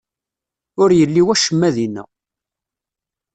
[0.81, 2.03] Ur yelli wacemma dinna.